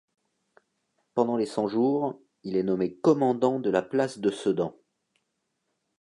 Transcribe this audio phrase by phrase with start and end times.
[1.13, 4.75] Pendant les Cent-Jours, il est nommé commandant de la place de Sedan.